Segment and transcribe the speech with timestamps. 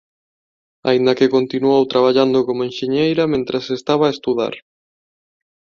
[0.89, 4.53] Aínda que continuou traballando como enxeñeira mentres estaba a estudar.